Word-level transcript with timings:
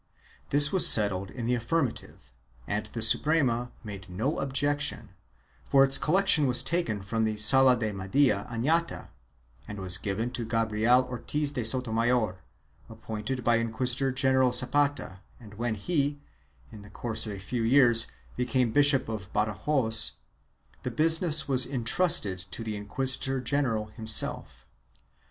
This 0.49 0.71
was 0.71 0.87
settled 0.89 1.29
in 1.29 1.45
the 1.45 1.53
affirmative 1.53 2.31
and 2.65 2.87
the 2.87 3.03
Suprema 3.03 3.71
made 3.83 4.09
no 4.09 4.39
objec 4.39 4.79
tion, 4.81 5.09
for 5.63 5.83
its 5.83 5.99
collection 5.99 6.47
was 6.47 6.63
taken 6.63 7.03
from 7.03 7.23
the 7.23 7.37
Sala 7.37 7.77
de 7.77 7.93
Media 7.93 8.47
Anata 8.49 9.09
and 9.67 9.77
was 9.77 9.99
given 9.99 10.31
to 10.31 10.43
Gabriel 10.43 11.03
Ortiz 11.05 11.51
de 11.51 11.63
Sotomayor, 11.63 12.41
appointed 12.89 13.43
by 13.43 13.57
Inquisitor 13.59 14.11
general 14.11 14.51
Zapata 14.51 15.19
and 15.39 15.53
when 15.59 15.75
he, 15.75 16.19
in 16.71 16.81
the 16.81 16.89
course 16.89 17.27
of 17.27 17.33
a 17.33 17.39
few 17.39 17.61
years, 17.61 18.07
became 18.35 18.71
Bishop 18.71 19.07
of 19.07 19.31
Badajoz, 19.33 20.13
the 20.81 20.89
business 20.89 21.47
was 21.47 21.63
intrusted 21.63 22.39
to 22.49 22.63
the 22.63 22.75
inquisitor 22.75 23.39
general 23.39 23.85
himself. 23.85 24.65